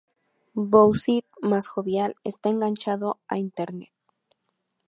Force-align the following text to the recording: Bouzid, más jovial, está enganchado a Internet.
Bouzid, 0.71 1.25
más 1.43 1.67
jovial, 1.67 2.15
está 2.23 2.49
enganchado 2.49 3.19
a 3.27 3.37
Internet. 3.37 3.93